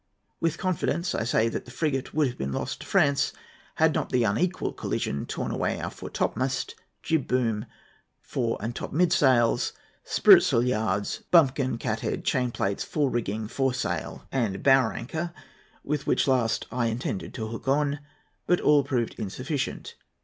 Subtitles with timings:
[0.39, 3.33] With confidence I say that the frigate would have been lost to France,
[3.75, 7.67] had not the unequal collision torn away our fore topmast, jib boom,
[8.19, 15.33] fore and maintop sails, spritsail yards, bumpkin, cathead, chainplates, fore rigging, foresail, and bower anchor,
[15.83, 17.99] with which last I intended to hook on;
[18.47, 19.93] but all proved insufficient.